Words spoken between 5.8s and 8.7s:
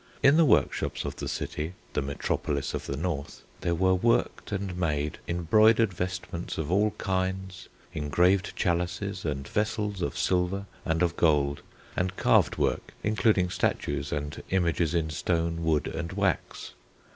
vestments of all kinds, engraved